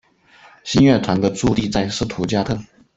[0.63, 2.59] 新乐团的驻地在斯图加特。